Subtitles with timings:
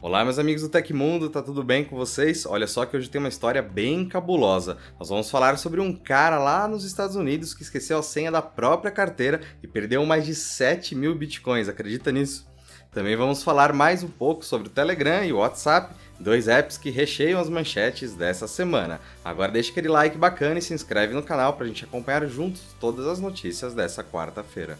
[0.00, 2.46] Olá, meus amigos do Tecmundo, tá tudo bem com vocês?
[2.46, 4.76] Olha só que hoje tem uma história bem cabulosa.
[4.96, 8.40] Nós vamos falar sobre um cara lá nos Estados Unidos que esqueceu a senha da
[8.40, 12.46] própria carteira e perdeu mais de 7 mil bitcoins, acredita nisso?
[12.92, 16.90] Também vamos falar mais um pouco sobre o Telegram e o WhatsApp, dois apps que
[16.90, 19.00] recheiam as manchetes dessa semana.
[19.24, 22.62] Agora deixa aquele like bacana e se inscreve no canal para a gente acompanhar juntos
[22.78, 24.78] todas as notícias dessa quarta-feira.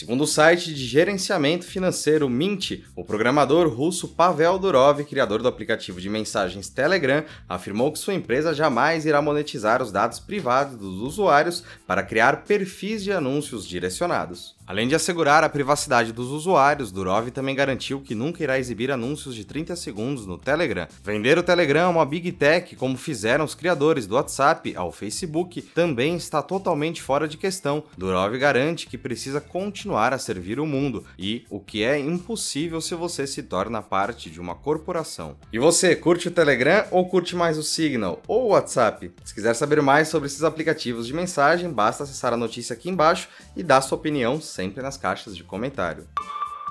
[0.00, 6.00] Segundo o site de gerenciamento financeiro Mint, o programador russo Pavel Durov, criador do aplicativo
[6.00, 11.62] de mensagens Telegram, afirmou que sua empresa jamais irá monetizar os dados privados dos usuários
[11.86, 14.56] para criar perfis de anúncios direcionados.
[14.70, 19.34] Além de assegurar a privacidade dos usuários, Durov também garantiu que nunca irá exibir anúncios
[19.34, 20.86] de 30 segundos no Telegram.
[21.02, 25.60] Vender o Telegram a uma Big Tech, como fizeram os criadores do WhatsApp ao Facebook,
[25.60, 27.82] também está totalmente fora de questão.
[27.98, 32.94] Durov garante que precisa continuar a servir o mundo e o que é impossível se
[32.94, 35.34] você se torna parte de uma corporação.
[35.52, 39.10] E você, curte o Telegram ou curte mais o Signal ou o WhatsApp?
[39.24, 43.28] Se quiser saber mais sobre esses aplicativos de mensagem, basta acessar a notícia aqui embaixo
[43.56, 46.06] e dar sua opinião sempre nas caixas de comentário.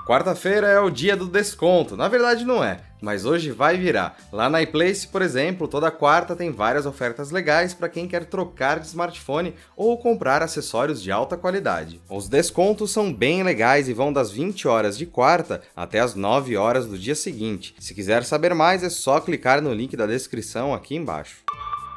[0.05, 1.97] Quarta-feira é o dia do desconto.
[1.97, 4.15] Na verdade, não é, mas hoje vai virar.
[4.31, 8.79] Lá na iPlace, por exemplo, toda quarta tem várias ofertas legais para quem quer trocar
[8.79, 11.99] de smartphone ou comprar acessórios de alta qualidade.
[12.09, 16.57] Os descontos são bem legais e vão das 20 horas de quarta até as 9
[16.57, 17.75] horas do dia seguinte.
[17.79, 21.43] Se quiser saber mais, é só clicar no link da descrição aqui embaixo.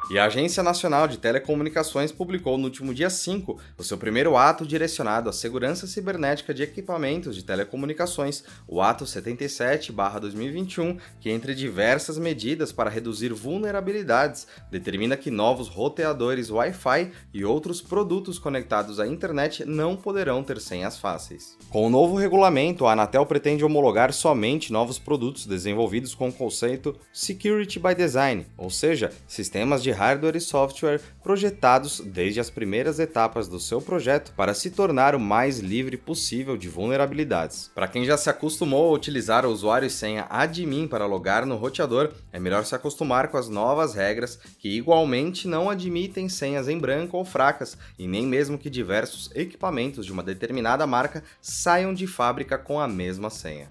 [0.09, 4.65] E a Agência Nacional de Telecomunicações publicou no último dia 5 o seu primeiro ato
[4.65, 12.73] direcionado à segurança cibernética de equipamentos de telecomunicações, o Ato 77-2021, que, entre diversas medidas
[12.73, 19.95] para reduzir vulnerabilidades, determina que novos roteadores Wi-Fi e outros produtos conectados à internet não
[19.95, 21.57] poderão ter senhas fáceis.
[21.69, 26.93] Com o novo regulamento, a Anatel pretende homologar somente novos produtos desenvolvidos com o conceito
[27.13, 33.47] Security by Design, ou seja, sistemas de hardware e software projetados desde as primeiras etapas
[33.47, 37.71] do seu projeto para se tornar o mais livre possível de vulnerabilidades.
[37.73, 41.55] Para quem já se acostumou a utilizar o usuário e senha admin para logar no
[41.55, 46.77] roteador, é melhor se acostumar com as novas regras que igualmente não admitem senhas em
[46.77, 52.07] branco ou fracas e nem mesmo que diversos equipamentos de uma determinada marca saiam de
[52.07, 53.69] fábrica com a mesma senha.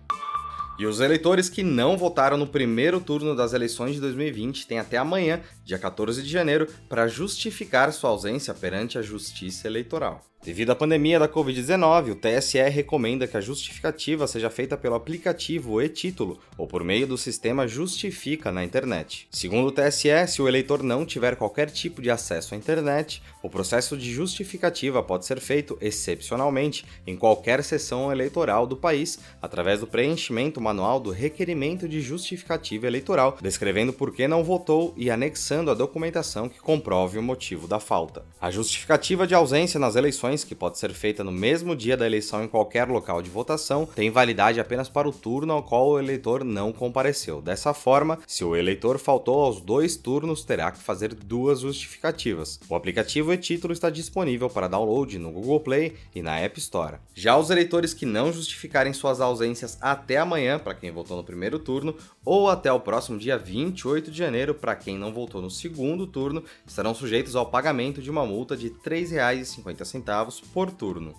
[0.83, 4.97] E os eleitores que não votaram no primeiro turno das eleições de 2020 têm até
[4.97, 10.32] amanhã, dia 14 de janeiro, para justificar sua ausência perante a Justiça Eleitoral.
[10.45, 15.81] Devido à pandemia da Covid-19, o TSE recomenda que a justificativa seja feita pelo aplicativo
[15.81, 19.29] e-título ou por meio do sistema Justifica na internet.
[19.31, 23.49] Segundo o TSE, se o eleitor não tiver qualquer tipo de acesso à internet, o
[23.49, 29.87] processo de justificativa pode ser feito excepcionalmente em qualquer sessão eleitoral do país através do
[29.87, 35.75] preenchimento manual do requerimento de justificativa eleitoral, descrevendo por que não votou e anexando a
[35.75, 38.25] documentação que comprove o motivo da falta.
[38.41, 42.43] A justificativa de ausência nas eleições que pode ser feita no mesmo dia da eleição
[42.43, 46.43] em qualquer local de votação, tem validade apenas para o turno ao qual o eleitor
[46.43, 47.43] não compareceu.
[47.43, 52.59] Dessa forma, se o eleitor faltou aos dois turnos, terá que fazer duas justificativas.
[52.69, 56.97] O aplicativo e título está disponível para download no Google Play e na App Store.
[57.15, 61.59] Já os eleitores que não justificarem suas ausências até amanhã, para quem votou no primeiro
[61.59, 61.95] turno,
[62.25, 66.45] ou até o próximo dia 28 de janeiro, para quem não votou no segundo turno,
[66.67, 71.15] estarão sujeitos ao pagamento de uma multa de R$ 3,50 centavos por turno.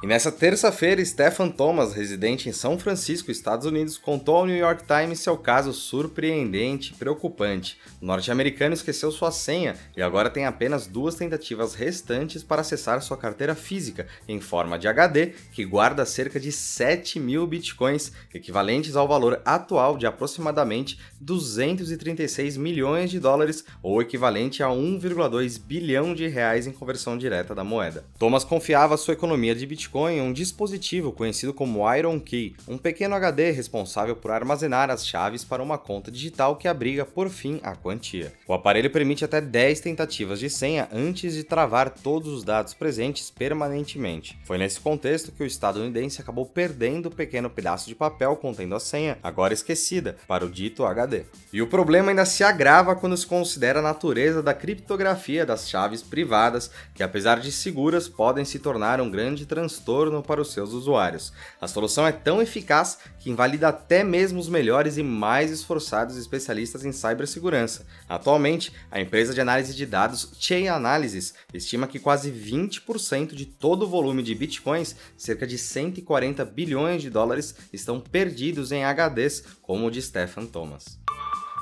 [0.00, 4.84] E nessa terça-feira, Stephen Thomas, residente em São Francisco, Estados Unidos, contou ao New York
[4.84, 7.76] Times seu caso surpreendente e preocupante.
[8.00, 13.16] O norte-americano esqueceu sua senha e agora tem apenas duas tentativas restantes para acessar sua
[13.16, 19.08] carteira física em forma de HD, que guarda cerca de 7 mil bitcoins, equivalentes ao
[19.08, 26.68] valor atual de aproximadamente 236 milhões de dólares, ou equivalente a 1,2 bilhão de reais
[26.68, 28.04] em conversão direta da moeda.
[28.16, 33.14] Thomas confiava sua economia de bitcoin Bitcoin um dispositivo conhecido como Iron Key, um pequeno
[33.14, 37.74] HD responsável por armazenar as chaves para uma conta digital que abriga, por fim, a
[37.74, 38.32] quantia.
[38.46, 43.30] O aparelho permite até 10 tentativas de senha antes de travar todos os dados presentes
[43.30, 44.38] permanentemente.
[44.44, 48.80] Foi nesse contexto que o estadunidense acabou perdendo o pequeno pedaço de papel contendo a
[48.80, 51.24] senha, agora esquecida, para o dito HD.
[51.52, 56.02] E o problema ainda se agrava quando se considera a natureza da criptografia das chaves
[56.02, 60.72] privadas, que apesar de seguras, podem se tornar um grande transtorno transtorno para os seus
[60.72, 61.32] usuários.
[61.60, 66.84] A solução é tão eficaz que invalida até mesmo os melhores e mais esforçados especialistas
[66.84, 67.86] em cibersegurança.
[68.08, 73.84] Atualmente, a empresa de análise de dados Chain Analysis estima que quase 20% de todo
[73.84, 79.86] o volume de bitcoins, cerca de 140 bilhões de dólares, estão perdidos em HDs, como
[79.86, 80.98] o de Stephen Thomas.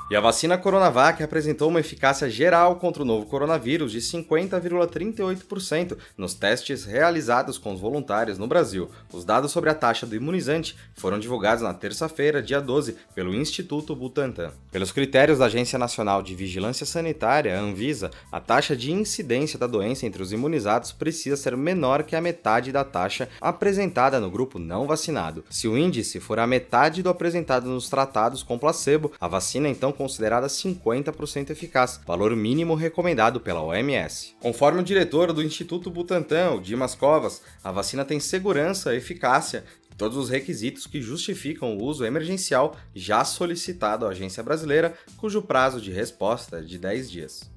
[0.09, 6.33] E a vacina Coronavac apresentou uma eficácia geral contra o novo coronavírus de 50,38% nos
[6.33, 8.89] testes realizados com os voluntários no Brasil.
[9.11, 13.93] Os dados sobre a taxa do imunizante foram divulgados na terça-feira, dia 12, pelo Instituto
[13.93, 14.53] Butantan.
[14.71, 20.05] Pelos critérios da Agência Nacional de Vigilância Sanitária, Anvisa, a taxa de incidência da doença
[20.05, 24.87] entre os imunizados precisa ser menor que a metade da taxa apresentada no grupo não
[24.87, 25.43] vacinado.
[25.49, 29.96] Se o índice for a metade do apresentado nos tratados com placebo, a vacina então
[29.97, 34.35] considerada 50% eficaz, valor mínimo recomendado pela OMS.
[34.39, 39.95] Conforme o diretor do Instituto Butantan, o Dimas Covas, a vacina tem segurança, eficácia e
[39.95, 45.81] todos os requisitos que justificam o uso emergencial já solicitado à agência brasileira, cujo prazo
[45.81, 47.56] de resposta é de 10 dias.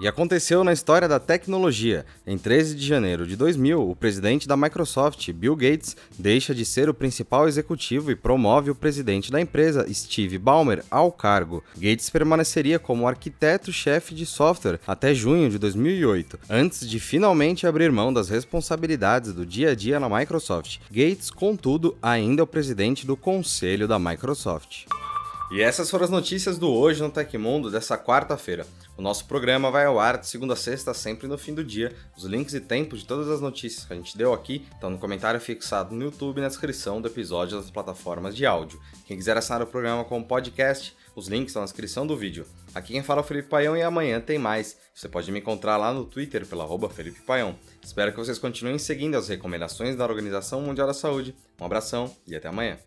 [0.00, 2.04] E aconteceu na história da tecnologia.
[2.26, 6.88] Em 13 de janeiro de 2000, o presidente da Microsoft, Bill Gates, deixa de ser
[6.88, 11.62] o principal executivo e promove o presidente da empresa, Steve Ballmer, ao cargo.
[11.76, 18.12] Gates permaneceria como arquiteto-chefe de software até junho de 2008, antes de finalmente abrir mão
[18.12, 20.78] das responsabilidades do dia a dia na Microsoft.
[20.90, 24.86] Gates, contudo, ainda é o presidente do conselho da Microsoft.
[25.50, 28.66] E essas foram as notícias do Hoje no Tecmundo dessa quarta-feira.
[28.96, 31.94] O nosso programa vai ao ar de segunda a sexta, sempre no fim do dia.
[32.16, 34.98] Os links e tempos de todas as notícias que a gente deu aqui estão no
[34.98, 38.80] comentário fixado no YouTube na descrição do episódio das plataformas de áudio.
[39.06, 42.46] Quem quiser assinar o programa como podcast, os links estão na descrição do vídeo.
[42.74, 44.76] Aqui quem fala é o Felipe Paião e amanhã tem mais.
[44.94, 47.56] Você pode me encontrar lá no Twitter pela arroba Felipe Paião.
[47.82, 51.34] Espero que vocês continuem seguindo as recomendações da Organização Mundial da Saúde.
[51.60, 52.78] Um abração e até amanhã.